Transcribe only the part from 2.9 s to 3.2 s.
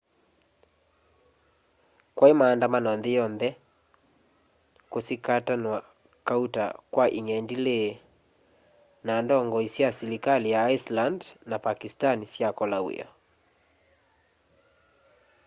nthi